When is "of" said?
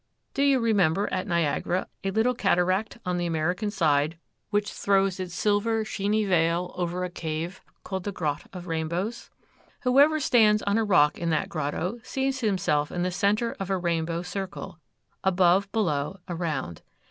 8.51-8.65, 13.59-13.69